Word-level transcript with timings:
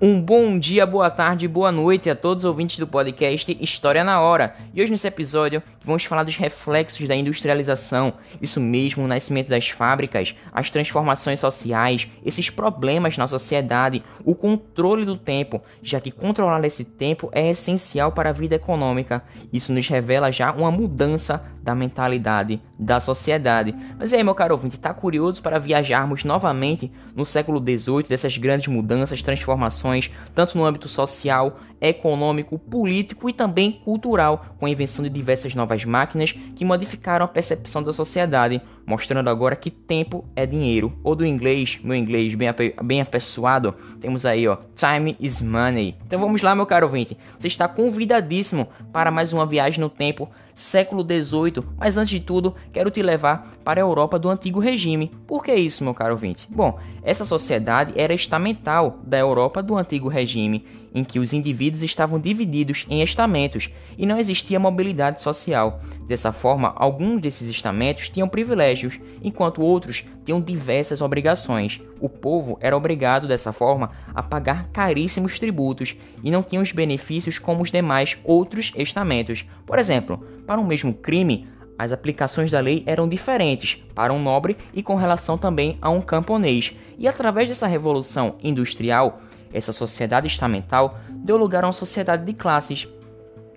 Um 0.00 0.20
bom 0.20 0.56
dia, 0.60 0.86
boa 0.86 1.10
tarde, 1.10 1.48
boa 1.48 1.72
noite 1.72 2.08
a 2.08 2.14
todos 2.14 2.44
os 2.44 2.48
ouvintes 2.48 2.78
do 2.78 2.86
podcast 2.86 3.58
História 3.60 4.04
na 4.04 4.20
Hora. 4.20 4.54
E 4.72 4.80
hoje 4.80 4.92
nesse 4.92 5.08
episódio 5.08 5.60
vamos 5.88 6.04
falar 6.04 6.22
dos 6.22 6.36
reflexos 6.36 7.08
da 7.08 7.16
industrialização, 7.16 8.12
isso 8.42 8.60
mesmo, 8.60 9.04
o 9.04 9.08
nascimento 9.08 9.48
das 9.48 9.70
fábricas, 9.70 10.34
as 10.52 10.68
transformações 10.68 11.40
sociais, 11.40 12.06
esses 12.22 12.50
problemas 12.50 13.16
na 13.16 13.26
sociedade, 13.26 14.04
o 14.22 14.34
controle 14.34 15.06
do 15.06 15.16
tempo, 15.16 15.62
já 15.82 15.98
que 15.98 16.10
controlar 16.10 16.62
esse 16.64 16.84
tempo 16.84 17.30
é 17.32 17.50
essencial 17.50 18.12
para 18.12 18.28
a 18.28 18.34
vida 18.34 18.56
econômica. 18.56 19.22
Isso 19.50 19.72
nos 19.72 19.88
revela 19.88 20.30
já 20.30 20.52
uma 20.52 20.70
mudança 20.70 21.42
da 21.62 21.74
mentalidade 21.74 22.60
da 22.78 23.00
sociedade. 23.00 23.74
Mas 23.98 24.12
aí, 24.12 24.22
meu 24.22 24.34
caro 24.34 24.54
ouvinte, 24.54 24.76
está 24.76 24.94
curioso 24.94 25.42
para 25.42 25.58
viajarmos 25.58 26.24
novamente 26.24 26.90
no 27.14 27.24
século 27.26 27.60
XVIII, 27.60 28.04
dessas 28.08 28.36
grandes 28.36 28.68
mudanças, 28.68 29.20
transformações, 29.22 30.10
tanto 30.34 30.56
no 30.56 30.64
âmbito 30.64 30.88
social, 30.88 31.58
econômico, 31.80 32.58
político 32.58 33.28
e 33.28 33.32
também 33.32 33.72
cultural, 33.72 34.46
com 34.58 34.66
a 34.66 34.70
invenção 34.70 35.02
de 35.02 35.10
diversas 35.10 35.54
novas 35.54 35.77
máquinas 35.84 36.32
que 36.54 36.64
modificaram 36.64 37.24
a 37.24 37.28
percepção 37.28 37.82
da 37.82 37.92
sociedade, 37.92 38.60
mostrando 38.88 39.28
agora 39.28 39.54
que 39.54 39.70
tempo 39.70 40.24
é 40.34 40.46
dinheiro. 40.46 40.98
Ou 41.04 41.14
do 41.14 41.26
inglês, 41.26 41.78
meu 41.84 41.94
inglês 41.94 42.34
bem, 42.34 42.48
bem 42.82 43.00
apessoado, 43.02 43.74
temos 44.00 44.24
aí, 44.24 44.48
ó, 44.48 44.56
time 44.74 45.14
is 45.20 45.42
money. 45.42 45.94
Então 46.06 46.18
vamos 46.18 46.40
lá, 46.40 46.54
meu 46.54 46.64
caro 46.64 46.86
ouvinte, 46.86 47.16
você 47.38 47.48
está 47.48 47.68
convidadíssimo 47.68 48.66
para 48.90 49.10
mais 49.10 49.30
uma 49.30 49.44
viagem 49.44 49.78
no 49.78 49.90
tempo, 49.90 50.26
século 50.54 51.02
XVIII, 51.02 51.62
mas 51.76 51.98
antes 51.98 52.18
de 52.18 52.20
tudo, 52.20 52.54
quero 52.72 52.90
te 52.90 53.02
levar 53.02 53.52
para 53.62 53.78
a 53.78 53.84
Europa 53.84 54.18
do 54.18 54.30
antigo 54.30 54.58
regime. 54.58 55.12
Por 55.26 55.44
que 55.44 55.54
isso, 55.54 55.84
meu 55.84 55.92
caro 55.92 56.14
ouvinte? 56.14 56.48
Bom, 56.50 56.78
essa 57.02 57.26
sociedade 57.26 57.92
era 57.94 58.14
estamental 58.14 58.98
da 59.04 59.18
Europa 59.18 59.62
do 59.62 59.76
antigo 59.76 60.08
regime 60.08 60.64
em 60.94 61.04
que 61.04 61.18
os 61.18 61.32
indivíduos 61.32 61.82
estavam 61.82 62.18
divididos 62.18 62.86
em 62.88 63.02
estamentos 63.02 63.70
e 63.96 64.06
não 64.06 64.18
existia 64.18 64.58
mobilidade 64.58 65.20
social. 65.22 65.80
Dessa 66.06 66.32
forma, 66.32 66.72
alguns 66.76 67.20
desses 67.20 67.48
estamentos 67.48 68.08
tinham 68.08 68.28
privilégios, 68.28 68.77
enquanto 69.22 69.62
outros 69.62 70.04
tinham 70.24 70.40
diversas 70.40 71.00
obrigações. 71.00 71.80
O 72.00 72.08
povo 72.08 72.58
era 72.60 72.76
obrigado, 72.76 73.26
dessa 73.26 73.52
forma, 73.52 73.90
a 74.14 74.22
pagar 74.22 74.68
caríssimos 74.68 75.38
tributos 75.38 75.96
e 76.22 76.30
não 76.30 76.42
tinha 76.42 76.60
os 76.60 76.72
benefícios 76.72 77.38
como 77.38 77.62
os 77.62 77.70
demais 77.70 78.16
outros 78.24 78.72
estamentos. 78.76 79.44
Por 79.66 79.78
exemplo, 79.78 80.22
para 80.46 80.60
um 80.60 80.66
mesmo 80.66 80.94
crime, 80.94 81.48
as 81.78 81.92
aplicações 81.92 82.50
da 82.50 82.60
lei 82.60 82.82
eram 82.86 83.08
diferentes 83.08 83.82
para 83.94 84.12
um 84.12 84.20
nobre 84.20 84.56
e 84.74 84.82
com 84.82 84.96
relação 84.96 85.38
também 85.38 85.78
a 85.80 85.88
um 85.88 86.00
camponês. 86.00 86.74
E 86.98 87.06
através 87.06 87.48
dessa 87.48 87.66
revolução 87.66 88.36
industrial, 88.42 89.20
essa 89.52 89.72
sociedade 89.72 90.26
estamental 90.26 90.98
deu 91.08 91.36
lugar 91.36 91.64
a 91.64 91.68
uma 91.68 91.72
sociedade 91.72 92.24
de 92.24 92.32
classes, 92.32 92.88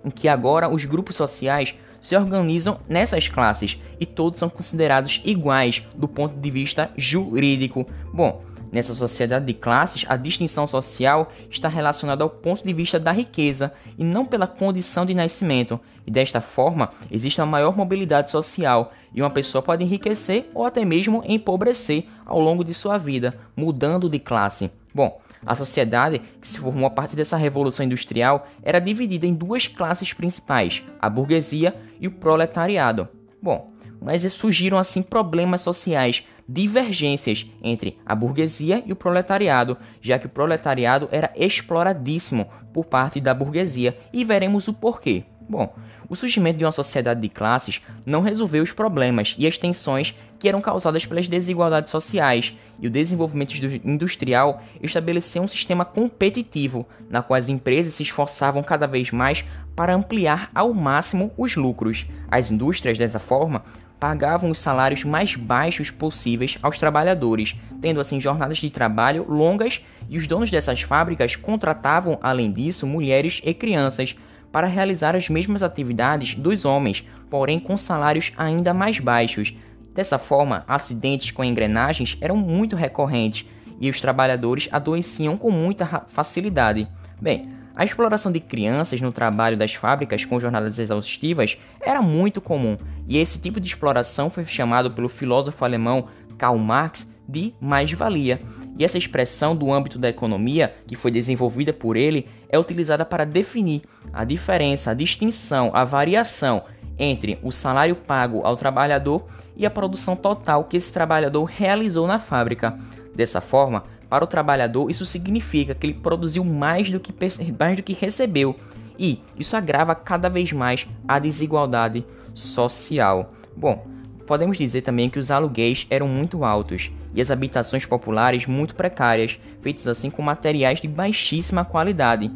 em 0.04 0.10
que 0.10 0.28
agora 0.28 0.68
os 0.68 0.84
grupos 0.84 1.16
sociais 1.16 1.74
se 2.02 2.16
organizam 2.16 2.80
nessas 2.86 3.28
classes 3.28 3.78
e 3.98 4.04
todos 4.04 4.40
são 4.40 4.50
considerados 4.50 5.22
iguais 5.24 5.82
do 5.94 6.08
ponto 6.08 6.36
de 6.36 6.50
vista 6.50 6.90
jurídico. 6.98 7.86
Bom, 8.12 8.42
nessa 8.72 8.94
sociedade 8.94 9.46
de 9.46 9.54
classes, 9.54 10.04
a 10.08 10.16
distinção 10.16 10.66
social 10.66 11.30
está 11.48 11.68
relacionada 11.68 12.24
ao 12.24 12.28
ponto 12.28 12.66
de 12.66 12.72
vista 12.74 12.98
da 12.98 13.12
riqueza 13.12 13.72
e 13.96 14.02
não 14.02 14.26
pela 14.26 14.46
condição 14.46 15.06
de 15.06 15.14
nascimento. 15.14 15.78
E 16.04 16.10
desta 16.10 16.40
forma, 16.40 16.90
existe 17.10 17.40
uma 17.40 17.46
maior 17.46 17.76
mobilidade 17.76 18.30
social 18.30 18.92
e 19.14 19.22
uma 19.22 19.30
pessoa 19.30 19.62
pode 19.62 19.84
enriquecer 19.84 20.50
ou 20.52 20.66
até 20.66 20.84
mesmo 20.84 21.22
empobrecer 21.26 22.06
ao 22.26 22.40
longo 22.40 22.64
de 22.64 22.74
sua 22.74 22.98
vida, 22.98 23.38
mudando 23.56 24.08
de 24.08 24.18
classe. 24.18 24.70
Bom, 24.92 25.20
a 25.44 25.54
sociedade, 25.54 26.20
que 26.40 26.46
se 26.46 26.58
formou 26.58 26.86
a 26.86 26.90
partir 26.90 27.16
dessa 27.16 27.36
revolução 27.36 27.84
industrial, 27.84 28.46
era 28.62 28.80
dividida 28.80 29.26
em 29.26 29.34
duas 29.34 29.66
classes 29.66 30.12
principais, 30.12 30.82
a 31.00 31.08
burguesia 31.08 31.74
e 32.00 32.06
o 32.06 32.12
proletariado. 32.12 33.08
Bom, 33.40 33.72
mas 34.00 34.22
surgiram 34.32 34.78
assim 34.78 35.02
problemas 35.02 35.60
sociais, 35.60 36.24
divergências 36.48 37.46
entre 37.62 37.98
a 38.04 38.14
burguesia 38.14 38.82
e 38.84 38.92
o 38.92 38.96
proletariado, 38.96 39.76
já 40.00 40.18
que 40.18 40.26
o 40.26 40.30
proletariado 40.30 41.08
era 41.12 41.32
exploradíssimo 41.36 42.48
por 42.72 42.84
parte 42.84 43.20
da 43.20 43.32
burguesia, 43.32 43.96
e 44.12 44.24
veremos 44.24 44.68
o 44.68 44.72
porquê. 44.72 45.24
Bom, 45.52 45.74
o 46.08 46.16
surgimento 46.16 46.56
de 46.56 46.64
uma 46.64 46.72
sociedade 46.72 47.20
de 47.20 47.28
classes 47.28 47.82
não 48.06 48.22
resolveu 48.22 48.62
os 48.62 48.72
problemas 48.72 49.34
e 49.36 49.46
as 49.46 49.58
tensões 49.58 50.14
que 50.38 50.48
eram 50.48 50.62
causadas 50.62 51.04
pelas 51.04 51.28
desigualdades 51.28 51.90
sociais, 51.90 52.56
e 52.80 52.86
o 52.86 52.90
desenvolvimento 52.90 53.52
industrial 53.84 54.62
estabeleceu 54.80 55.42
um 55.42 55.46
sistema 55.46 55.84
competitivo, 55.84 56.86
na 57.10 57.22
qual 57.22 57.38
as 57.38 57.50
empresas 57.50 57.92
se 57.92 58.02
esforçavam 58.02 58.62
cada 58.62 58.86
vez 58.86 59.10
mais 59.10 59.44
para 59.76 59.94
ampliar 59.94 60.50
ao 60.54 60.72
máximo 60.72 61.30
os 61.36 61.54
lucros. 61.54 62.06
As 62.30 62.50
indústrias, 62.50 62.96
dessa 62.96 63.18
forma, 63.18 63.62
pagavam 64.00 64.50
os 64.50 64.58
salários 64.58 65.04
mais 65.04 65.36
baixos 65.36 65.90
possíveis 65.90 66.56
aos 66.62 66.78
trabalhadores, 66.78 67.54
tendo 67.78 68.00
assim 68.00 68.18
jornadas 68.18 68.56
de 68.56 68.70
trabalho 68.70 69.26
longas, 69.28 69.82
e 70.08 70.16
os 70.16 70.26
donos 70.26 70.50
dessas 70.50 70.80
fábricas 70.80 71.36
contratavam, 71.36 72.18
além 72.22 72.50
disso, 72.50 72.86
mulheres 72.86 73.42
e 73.44 73.52
crianças 73.52 74.16
para 74.52 74.66
realizar 74.66 75.16
as 75.16 75.28
mesmas 75.28 75.62
atividades 75.62 76.34
dos 76.34 76.64
homens, 76.64 77.04
porém 77.30 77.58
com 77.58 77.76
salários 77.76 78.32
ainda 78.36 78.74
mais 78.74 79.00
baixos. 79.00 79.54
Dessa 79.94 80.18
forma, 80.18 80.64
acidentes 80.68 81.30
com 81.30 81.42
engrenagens 81.42 82.16
eram 82.20 82.36
muito 82.36 82.76
recorrentes 82.76 83.46
e 83.80 83.90
os 83.90 84.00
trabalhadores 84.00 84.68
adoeciam 84.70 85.36
com 85.36 85.50
muita 85.50 86.04
facilidade. 86.08 86.86
Bem, 87.20 87.48
a 87.74 87.84
exploração 87.84 88.30
de 88.30 88.38
crianças 88.38 89.00
no 89.00 89.10
trabalho 89.10 89.56
das 89.56 89.74
fábricas 89.74 90.24
com 90.24 90.38
jornadas 90.38 90.78
exaustivas 90.78 91.58
era 91.80 92.02
muito 92.02 92.40
comum, 92.40 92.76
e 93.08 93.16
esse 93.18 93.40
tipo 93.40 93.58
de 93.58 93.66
exploração 93.66 94.28
foi 94.28 94.44
chamado 94.44 94.90
pelo 94.90 95.08
filósofo 95.08 95.64
alemão 95.64 96.08
Karl 96.36 96.58
Marx 96.58 97.06
de 97.26 97.54
mais-valia. 97.60 98.42
E 98.78 98.84
essa 98.84 98.98
expressão 98.98 99.54
do 99.54 99.72
âmbito 99.72 99.98
da 99.98 100.08
economia, 100.08 100.74
que 100.86 100.96
foi 100.96 101.10
desenvolvida 101.10 101.72
por 101.72 101.96
ele, 101.96 102.26
é 102.48 102.58
utilizada 102.58 103.04
para 103.04 103.24
definir 103.24 103.82
a 104.12 104.24
diferença, 104.24 104.90
a 104.90 104.94
distinção, 104.94 105.70
a 105.74 105.84
variação 105.84 106.64
entre 106.98 107.38
o 107.42 107.50
salário 107.50 107.96
pago 107.96 108.42
ao 108.44 108.56
trabalhador 108.56 109.26
e 109.56 109.66
a 109.66 109.70
produção 109.70 110.16
total 110.16 110.64
que 110.64 110.76
esse 110.76 110.92
trabalhador 110.92 111.44
realizou 111.44 112.06
na 112.06 112.18
fábrica. 112.18 112.78
Dessa 113.14 113.40
forma, 113.40 113.82
para 114.08 114.24
o 114.24 114.26
trabalhador, 114.26 114.90
isso 114.90 115.04
significa 115.04 115.74
que 115.74 115.86
ele 115.86 115.94
produziu 115.94 116.44
mais 116.44 116.90
do 116.90 117.00
que, 117.00 117.14
mais 117.58 117.76
do 117.76 117.82
que 117.82 117.92
recebeu, 117.92 118.56
e 118.98 119.20
isso 119.36 119.56
agrava 119.56 119.94
cada 119.94 120.28
vez 120.28 120.52
mais 120.52 120.86
a 121.06 121.18
desigualdade 121.18 122.04
social. 122.34 123.32
Bom, 123.56 123.86
podemos 124.26 124.56
dizer 124.56 124.82
também 124.82 125.10
que 125.10 125.18
os 125.18 125.30
aluguéis 125.30 125.86
eram 125.90 126.08
muito 126.08 126.44
altos 126.44 126.90
e 127.14 127.20
as 127.20 127.30
habitações 127.30 127.84
populares 127.84 128.46
muito 128.46 128.74
precárias, 128.74 129.38
feitas 129.60 129.86
assim 129.86 130.10
com 130.10 130.22
materiais 130.22 130.80
de 130.80 130.88
baixíssima 130.88 131.64
qualidade. 131.64 132.30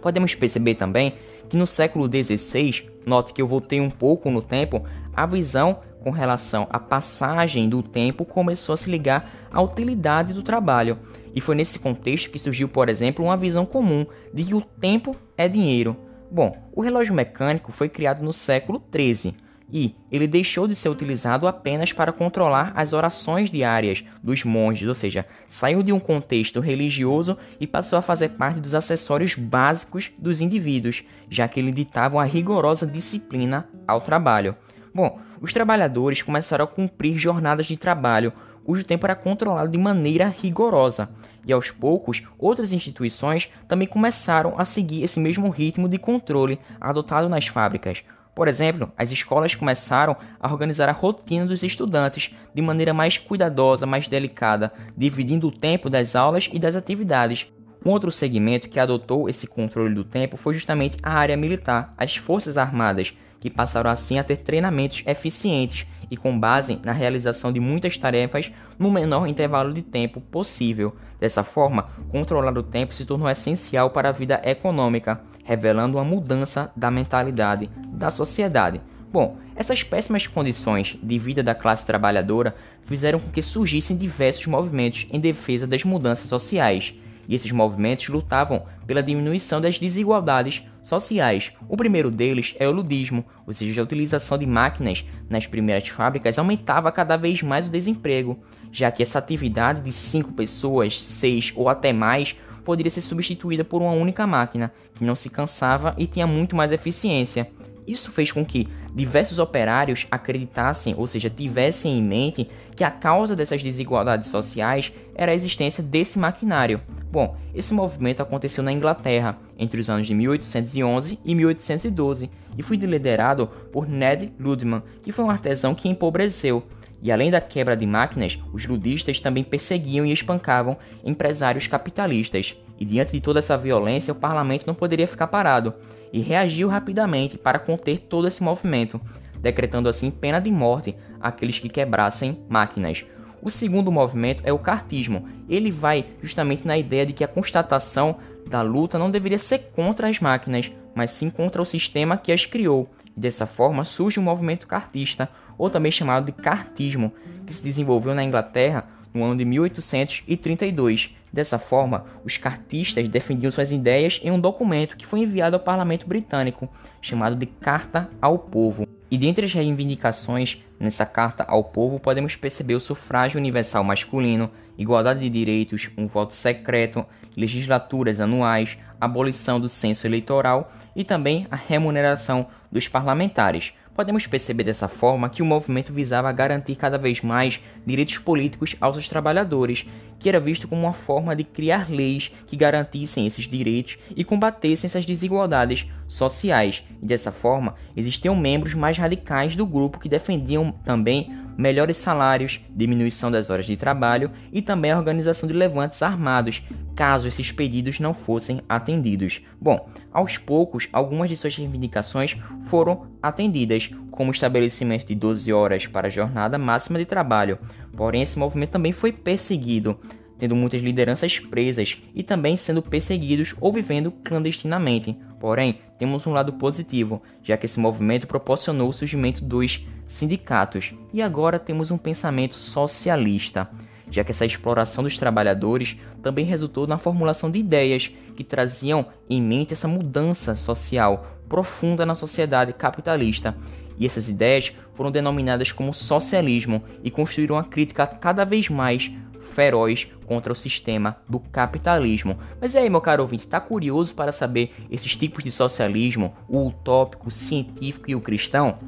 Podemos 0.00 0.34
perceber 0.34 0.74
também 0.74 1.14
que 1.48 1.56
no 1.56 1.66
século 1.66 2.08
XVI, 2.10 2.88
note 3.06 3.32
que 3.32 3.40
eu 3.42 3.46
voltei 3.46 3.80
um 3.80 3.90
pouco 3.90 4.30
no 4.30 4.42
tempo, 4.42 4.84
a 5.14 5.26
visão 5.26 5.80
com 6.00 6.10
relação 6.10 6.66
à 6.70 6.78
passagem 6.78 7.68
do 7.68 7.82
tempo 7.82 8.24
começou 8.24 8.72
a 8.72 8.76
se 8.76 8.90
ligar 8.90 9.30
à 9.52 9.62
utilidade 9.62 10.32
do 10.32 10.42
trabalho. 10.42 10.98
E 11.34 11.40
foi 11.40 11.54
nesse 11.54 11.78
contexto 11.78 12.30
que 12.30 12.38
surgiu, 12.38 12.68
por 12.68 12.88
exemplo, 12.88 13.24
uma 13.24 13.36
visão 13.36 13.64
comum 13.64 14.06
de 14.34 14.44
que 14.44 14.54
o 14.54 14.60
tempo 14.60 15.14
é 15.36 15.48
dinheiro. 15.48 15.96
Bom, 16.30 16.56
o 16.72 16.80
relógio 16.80 17.14
mecânico 17.14 17.70
foi 17.70 17.88
criado 17.88 18.22
no 18.22 18.32
século 18.32 18.82
XIII 18.92 19.34
e 19.70 19.94
ele 20.10 20.26
deixou 20.26 20.66
de 20.66 20.74
ser 20.74 20.88
utilizado 20.88 21.46
apenas 21.46 21.92
para 21.92 22.12
controlar 22.12 22.72
as 22.74 22.92
orações 22.92 23.50
diárias 23.50 24.04
dos 24.22 24.44
monges, 24.44 24.88
ou 24.88 24.94
seja, 24.94 25.26
saiu 25.48 25.82
de 25.82 25.92
um 25.92 26.00
contexto 26.00 26.60
religioso 26.60 27.36
e 27.60 27.66
passou 27.66 27.98
a 27.98 28.02
fazer 28.02 28.30
parte 28.30 28.60
dos 28.60 28.74
acessórios 28.74 29.34
básicos 29.34 30.10
dos 30.18 30.40
indivíduos, 30.40 31.04
já 31.30 31.48
que 31.48 31.60
ele 31.60 31.72
ditava 31.72 32.16
uma 32.16 32.24
rigorosa 32.24 32.86
disciplina 32.86 33.68
ao 33.86 34.00
trabalho. 34.00 34.56
Bom, 34.94 35.18
os 35.40 35.52
trabalhadores 35.52 36.22
começaram 36.22 36.64
a 36.64 36.68
cumprir 36.68 37.18
jornadas 37.18 37.66
de 37.66 37.76
trabalho 37.76 38.32
cujo 38.64 38.84
tempo 38.84 39.06
era 39.06 39.14
controlado 39.14 39.70
de 39.70 39.78
maneira 39.78 40.28
rigorosa. 40.28 41.08
E 41.44 41.52
aos 41.52 41.70
poucos, 41.70 42.22
outras 42.38 42.72
instituições 42.72 43.48
também 43.66 43.88
começaram 43.88 44.54
a 44.56 44.64
seguir 44.64 45.02
esse 45.02 45.18
mesmo 45.18 45.50
ritmo 45.50 45.88
de 45.88 45.98
controle 45.98 46.60
adotado 46.80 47.28
nas 47.28 47.46
fábricas. 47.46 48.04
Por 48.34 48.48
exemplo, 48.48 48.90
as 48.96 49.12
escolas 49.12 49.54
começaram 49.54 50.16
a 50.40 50.50
organizar 50.50 50.88
a 50.88 50.92
rotina 50.92 51.46
dos 51.46 51.62
estudantes 51.62 52.34
de 52.54 52.62
maneira 52.62 52.94
mais 52.94 53.18
cuidadosa, 53.18 53.84
mais 53.84 54.08
delicada, 54.08 54.72
dividindo 54.96 55.48
o 55.48 55.52
tempo 55.52 55.90
das 55.90 56.16
aulas 56.16 56.48
e 56.50 56.58
das 56.58 56.74
atividades. 56.74 57.46
Um 57.84 57.90
outro 57.90 58.10
segmento 58.10 58.70
que 58.70 58.80
adotou 58.80 59.28
esse 59.28 59.46
controle 59.46 59.94
do 59.94 60.04
tempo 60.04 60.36
foi 60.36 60.54
justamente 60.54 60.96
a 61.02 61.12
área 61.12 61.36
militar, 61.36 61.92
as 61.98 62.16
Forças 62.16 62.56
Armadas, 62.56 63.12
que 63.38 63.50
passaram 63.50 63.90
assim 63.90 64.18
a 64.18 64.24
ter 64.24 64.36
treinamentos 64.36 65.02
eficientes 65.04 65.86
e 66.08 66.16
com 66.16 66.38
base 66.38 66.78
na 66.84 66.92
realização 66.92 67.52
de 67.52 67.58
muitas 67.58 67.96
tarefas 67.96 68.52
no 68.78 68.90
menor 68.90 69.26
intervalo 69.26 69.74
de 69.74 69.82
tempo 69.82 70.20
possível. 70.20 70.94
Dessa 71.18 71.42
forma, 71.42 71.88
controlar 72.08 72.56
o 72.56 72.62
tempo 72.62 72.94
se 72.94 73.04
tornou 73.04 73.28
essencial 73.28 73.90
para 73.90 74.10
a 74.10 74.12
vida 74.12 74.40
econômica, 74.44 75.20
revelando 75.42 75.98
uma 75.98 76.04
mudança 76.04 76.70
da 76.76 76.90
mentalidade 76.90 77.68
da 77.88 78.10
sociedade. 78.10 78.80
Bom, 79.12 79.36
essas 79.54 79.82
péssimas 79.82 80.26
condições 80.26 80.98
de 81.02 81.18
vida 81.18 81.42
da 81.42 81.54
classe 81.54 81.84
trabalhadora 81.84 82.54
fizeram 82.84 83.20
com 83.20 83.30
que 83.30 83.42
surgissem 83.42 83.96
diversos 83.96 84.46
movimentos 84.46 85.06
em 85.10 85.20
defesa 85.20 85.66
das 85.66 85.84
mudanças 85.84 86.28
sociais 86.28 86.94
e 87.28 87.34
esses 87.34 87.52
movimentos 87.52 88.08
lutavam 88.08 88.64
pela 88.86 89.02
diminuição 89.02 89.60
das 89.60 89.78
desigualdades 89.78 90.62
sociais. 90.80 91.52
O 91.68 91.76
primeiro 91.76 92.10
deles 92.10 92.54
é 92.58 92.66
o 92.66 92.72
ludismo, 92.72 93.24
ou 93.46 93.52
seja, 93.52 93.80
a 93.80 93.84
utilização 93.84 94.36
de 94.36 94.46
máquinas 94.46 95.04
nas 95.28 95.46
primeiras 95.46 95.88
fábricas 95.88 96.38
aumentava 96.38 96.90
cada 96.90 97.16
vez 97.16 97.42
mais 97.42 97.68
o 97.68 97.70
desemprego, 97.70 98.38
já 98.70 98.90
que 98.90 99.02
essa 99.02 99.18
atividade 99.18 99.80
de 99.80 99.92
cinco 99.92 100.32
pessoas, 100.32 101.00
seis 101.00 101.52
ou 101.54 101.68
até 101.68 101.92
mais 101.92 102.36
poderia 102.64 102.90
ser 102.90 103.02
substituída 103.02 103.64
por 103.64 103.82
uma 103.82 103.92
única 103.92 104.26
máquina, 104.26 104.72
que 104.94 105.04
não 105.04 105.16
se 105.16 105.28
cansava 105.28 105.94
e 105.98 106.06
tinha 106.06 106.26
muito 106.26 106.56
mais 106.56 106.72
eficiência. 106.72 107.50
Isso 107.86 108.12
fez 108.12 108.30
com 108.30 108.44
que 108.44 108.68
diversos 108.94 109.38
operários 109.38 110.06
acreditassem, 110.10 110.94
ou 110.96 111.06
seja, 111.06 111.28
tivessem 111.28 111.98
em 111.98 112.02
mente 112.02 112.48
que 112.76 112.84
a 112.84 112.90
causa 112.90 113.34
dessas 113.34 113.62
desigualdades 113.62 114.30
sociais 114.30 114.92
era 115.14 115.32
a 115.32 115.34
existência 115.34 115.82
desse 115.82 116.18
maquinário. 116.18 116.80
Bom, 117.10 117.36
esse 117.54 117.74
movimento 117.74 118.22
aconteceu 118.22 118.64
na 118.64 118.72
Inglaterra 118.72 119.36
entre 119.58 119.80
os 119.80 119.90
anos 119.90 120.06
de 120.06 120.14
1811 120.14 121.18
e 121.24 121.34
1812 121.34 122.30
e 122.56 122.62
foi 122.62 122.76
liderado 122.76 123.46
por 123.70 123.86
Ned 123.86 124.32
Ludman, 124.38 124.82
que 125.02 125.12
foi 125.12 125.24
um 125.24 125.30
artesão 125.30 125.74
que 125.74 125.88
empobreceu. 125.88 126.62
E 127.02 127.10
além 127.10 127.30
da 127.30 127.40
quebra 127.40 127.76
de 127.76 127.84
máquinas, 127.84 128.38
os 128.52 128.64
ludistas 128.64 129.18
também 129.18 129.42
perseguiam 129.42 130.06
e 130.06 130.12
espancavam 130.12 130.76
empresários 131.04 131.66
capitalistas. 131.66 132.56
E 132.78 132.84
diante 132.84 133.12
de 133.12 133.20
toda 133.20 133.40
essa 133.40 133.58
violência, 133.58 134.12
o 134.12 134.16
parlamento 134.16 134.66
não 134.66 134.74
poderia 134.74 135.08
ficar 135.08 135.26
parado 135.26 135.74
e 136.12 136.20
reagiu 136.20 136.68
rapidamente 136.68 137.36
para 137.36 137.58
conter 137.58 137.98
todo 137.98 138.28
esse 138.28 138.42
movimento, 138.42 139.00
decretando 139.40 139.88
assim 139.88 140.10
pena 140.10 140.40
de 140.40 140.50
morte 140.50 140.94
àqueles 141.20 141.58
que 141.58 141.68
quebrassem 141.68 142.38
máquinas. 142.48 143.04
O 143.42 143.50
segundo 143.50 143.90
movimento 143.90 144.40
é 144.46 144.52
o 144.52 144.58
cartismo. 144.58 145.28
Ele 145.48 145.72
vai 145.72 146.06
justamente 146.22 146.64
na 146.64 146.78
ideia 146.78 147.04
de 147.04 147.12
que 147.12 147.24
a 147.24 147.28
constatação 147.28 148.16
da 148.48 148.62
luta 148.62 148.98
não 149.00 149.10
deveria 149.10 149.38
ser 149.38 149.72
contra 149.74 150.08
as 150.08 150.20
máquinas, 150.20 150.70
mas 150.94 151.10
sim 151.10 151.28
contra 151.28 151.60
o 151.60 151.66
sistema 151.66 152.16
que 152.16 152.30
as 152.30 152.46
criou. 152.46 152.88
E 153.16 153.20
dessa 153.20 153.44
forma 153.44 153.84
surge 153.84 154.20
o 154.20 154.22
movimento 154.22 154.68
cartista, 154.68 155.28
ou 155.62 155.70
também 155.70 155.92
chamado 155.92 156.26
de 156.26 156.32
cartismo, 156.32 157.12
que 157.46 157.54
se 157.54 157.62
desenvolveu 157.62 158.12
na 158.16 158.24
Inglaterra 158.24 158.84
no 159.14 159.22
ano 159.22 159.36
de 159.36 159.44
1832. 159.44 161.14
Dessa 161.32 161.56
forma, 161.56 162.04
os 162.24 162.36
cartistas 162.36 163.08
defendiam 163.08 163.52
suas 163.52 163.70
ideias 163.70 164.20
em 164.24 164.32
um 164.32 164.40
documento 164.40 164.96
que 164.96 165.06
foi 165.06 165.20
enviado 165.20 165.54
ao 165.54 165.62
parlamento 165.62 166.04
britânico, 166.04 166.68
chamado 167.00 167.36
de 167.36 167.46
Carta 167.46 168.10
ao 168.20 168.40
Povo. 168.40 168.88
E 169.08 169.16
dentre 169.16 169.46
as 169.46 169.52
reivindicações 169.52 170.58
nessa 170.80 171.06
carta 171.06 171.44
ao 171.46 171.62
povo, 171.62 172.00
podemos 172.00 172.34
perceber 172.34 172.74
o 172.74 172.80
sufrágio 172.80 173.38
universal 173.38 173.84
masculino, 173.84 174.50
igualdade 174.76 175.20
de 175.20 175.30
direitos, 175.30 175.90
um 175.96 176.08
voto 176.08 176.34
secreto, 176.34 177.06
legislaturas 177.36 178.18
anuais, 178.18 178.76
abolição 179.00 179.60
do 179.60 179.68
censo 179.68 180.08
eleitoral 180.08 180.72
e 180.96 181.04
também 181.04 181.46
a 181.52 181.56
remuneração 181.56 182.48
dos 182.70 182.88
parlamentares. 182.88 183.72
Podemos 183.94 184.26
perceber 184.26 184.64
dessa 184.64 184.88
forma 184.88 185.28
que 185.28 185.42
o 185.42 185.46
movimento 185.46 185.92
visava 185.92 186.32
garantir 186.32 186.76
cada 186.76 186.96
vez 186.96 187.20
mais 187.20 187.60
direitos 187.84 188.16
políticos 188.16 188.74
aos 188.80 189.06
trabalhadores, 189.06 189.84
que 190.18 190.30
era 190.30 190.40
visto 190.40 190.66
como 190.66 190.82
uma 190.82 190.94
forma 190.94 191.36
de 191.36 191.44
criar 191.44 191.90
leis 191.90 192.32
que 192.46 192.56
garantissem 192.56 193.26
esses 193.26 193.46
direitos 193.46 193.98
e 194.16 194.24
combatessem 194.24 194.88
essas 194.88 195.04
desigualdades 195.04 195.86
sociais. 196.12 196.82
E 197.02 197.06
dessa 197.06 197.32
forma, 197.32 197.74
existiam 197.96 198.36
membros 198.36 198.74
mais 198.74 198.98
radicais 198.98 199.56
do 199.56 199.66
grupo 199.66 199.98
que 199.98 200.08
defendiam 200.08 200.72
também 200.84 201.30
melhores 201.56 201.96
salários, 201.96 202.60
diminuição 202.70 203.30
das 203.30 203.50
horas 203.50 203.66
de 203.66 203.76
trabalho 203.76 204.30
e 204.52 204.62
também 204.62 204.90
a 204.90 204.96
organização 204.96 205.46
de 205.46 205.54
levantes 205.54 206.02
armados, 206.02 206.62
caso 206.94 207.28
esses 207.28 207.52
pedidos 207.52 208.00
não 208.00 208.14
fossem 208.14 208.60
atendidos. 208.68 209.42
Bom, 209.60 209.88
aos 210.12 210.38
poucos, 210.38 210.88
algumas 210.92 211.28
de 211.28 211.36
suas 211.36 211.54
reivindicações 211.56 212.36
foram 212.64 213.06
atendidas, 213.22 213.90
como 214.10 214.30
o 214.30 214.34
estabelecimento 214.34 215.06
de 215.06 215.14
12 215.14 215.52
horas 215.52 215.86
para 215.86 216.08
a 216.08 216.10
jornada 216.10 216.58
máxima 216.58 216.98
de 216.98 217.04
trabalho. 217.04 217.58
Porém, 217.96 218.22
esse 218.22 218.38
movimento 218.38 218.70
também 218.70 218.92
foi 218.92 219.12
perseguido, 219.12 219.98
tendo 220.42 220.56
muitas 220.56 220.82
lideranças 220.82 221.38
presas 221.38 222.02
e 222.12 222.20
também 222.20 222.56
sendo 222.56 222.82
perseguidos 222.82 223.54
ou 223.60 223.72
vivendo 223.72 224.10
clandestinamente. 224.10 225.16
Porém, 225.38 225.78
temos 225.96 226.26
um 226.26 226.32
lado 226.32 226.54
positivo, 226.54 227.22
já 227.44 227.56
que 227.56 227.66
esse 227.66 227.78
movimento 227.78 228.26
proporcionou 228.26 228.88
o 228.88 228.92
surgimento 228.92 229.44
dos 229.44 229.86
sindicatos. 230.04 230.94
E 231.12 231.22
agora 231.22 231.60
temos 231.60 231.92
um 231.92 231.96
pensamento 231.96 232.56
socialista 232.56 233.70
já 234.10 234.22
que 234.24 234.32
essa 234.32 234.44
exploração 234.44 235.04
dos 235.04 235.16
trabalhadores 235.16 235.96
também 236.20 236.44
resultou 236.44 236.86
na 236.88 236.98
formulação 236.98 237.50
de 237.50 237.60
ideias 237.60 238.10
que 238.36 238.44
traziam 238.44 239.06
em 239.30 239.40
mente 239.40 239.72
essa 239.72 239.88
mudança 239.88 240.54
social 240.54 241.38
profunda 241.48 242.04
na 242.04 242.14
sociedade 242.14 242.74
capitalista. 242.74 243.56
E 243.96 244.04
essas 244.04 244.28
ideias 244.28 244.72
foram 244.92 245.10
denominadas 245.10 245.72
como 245.72 245.94
socialismo 245.94 246.82
e 247.02 247.10
construíram 247.10 247.54
uma 247.54 247.64
crítica 247.64 248.06
cada 248.06 248.44
vez 248.44 248.68
mais 248.68 249.10
feroz 249.52 250.08
contra 250.26 250.52
o 250.52 250.56
sistema 250.56 251.16
do 251.28 251.38
capitalismo. 251.38 252.38
Mas 252.60 252.74
e 252.74 252.78
aí, 252.78 252.90
meu 252.90 253.00
caro 253.00 253.22
ouvinte, 253.22 253.44
está 253.44 253.60
curioso 253.60 254.14
para 254.14 254.32
saber 254.32 254.74
esses 254.90 255.14
tipos 255.14 255.44
de 255.44 255.50
socialismo, 255.50 256.34
o 256.48 256.66
utópico, 256.66 257.28
o 257.28 257.30
científico 257.30 258.10
e 258.10 258.14
o 258.14 258.20
cristão? 258.20 258.78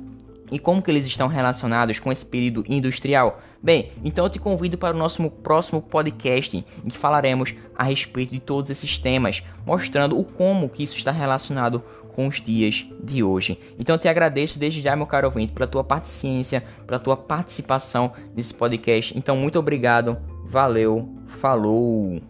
E 0.50 0.58
como 0.58 0.82
que 0.82 0.90
eles 0.90 1.06
estão 1.06 1.26
relacionados 1.26 1.98
com 1.98 2.12
esse 2.12 2.24
período 2.24 2.64
industrial? 2.68 3.40
Bem, 3.62 3.92
então 4.04 4.24
eu 4.24 4.30
te 4.30 4.38
convido 4.38 4.76
para 4.76 4.94
o 4.94 4.98
nosso 4.98 5.28
próximo 5.30 5.80
podcast 5.80 6.56
em 6.56 6.88
que 6.88 6.98
falaremos 6.98 7.54
a 7.74 7.82
respeito 7.82 8.32
de 8.32 8.40
todos 8.40 8.70
esses 8.70 8.98
temas, 8.98 9.42
mostrando 9.66 10.18
o 10.18 10.24
como 10.24 10.68
que 10.68 10.82
isso 10.82 10.96
está 10.96 11.10
relacionado 11.10 11.82
com 12.14 12.28
os 12.28 12.40
dias 12.40 12.86
de 13.02 13.22
hoje. 13.22 13.58
Então 13.78 13.94
eu 13.94 13.98
te 13.98 14.06
agradeço 14.06 14.58
desde 14.58 14.80
já, 14.80 14.94
meu 14.94 15.06
caro 15.06 15.26
ouvinte, 15.26 15.52
pela 15.52 15.66
tua 15.66 15.82
paciência, 15.82 16.62
pela 16.86 16.98
tua 16.98 17.16
participação 17.16 18.12
nesse 18.36 18.54
podcast. 18.54 19.16
Então 19.18 19.36
muito 19.36 19.58
obrigado, 19.58 20.16
valeu, 20.44 21.08
falou! 21.26 22.20